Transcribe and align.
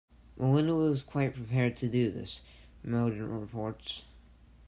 "Melinda 0.35 0.73
was 0.73 1.03
quite 1.03 1.35
prepared 1.35 1.77
to 1.77 1.87
do 1.87 2.09
this," 2.09 2.41
Modin 2.83 3.29
reports. 3.39 4.05